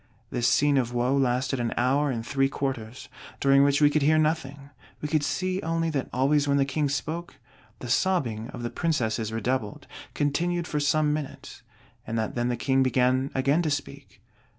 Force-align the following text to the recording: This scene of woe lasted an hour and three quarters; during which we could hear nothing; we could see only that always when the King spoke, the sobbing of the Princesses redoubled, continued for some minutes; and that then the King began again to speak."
This 0.31 0.47
scene 0.47 0.79
of 0.79 0.93
woe 0.95 1.15
lasted 1.15 1.59
an 1.59 1.75
hour 1.77 2.09
and 2.09 2.25
three 2.25 2.49
quarters; 2.49 3.07
during 3.39 3.63
which 3.63 3.81
we 3.83 3.91
could 3.91 4.01
hear 4.01 4.17
nothing; 4.17 4.71
we 4.99 5.07
could 5.07 5.21
see 5.21 5.61
only 5.61 5.91
that 5.91 6.09
always 6.11 6.47
when 6.47 6.57
the 6.57 6.65
King 6.65 6.89
spoke, 6.89 7.35
the 7.77 7.87
sobbing 7.87 8.49
of 8.49 8.63
the 8.63 8.71
Princesses 8.71 9.31
redoubled, 9.31 9.85
continued 10.15 10.67
for 10.67 10.79
some 10.79 11.13
minutes; 11.13 11.61
and 12.07 12.17
that 12.17 12.33
then 12.33 12.49
the 12.49 12.57
King 12.57 12.81
began 12.81 13.29
again 13.35 13.61
to 13.61 13.69
speak." 13.69 14.19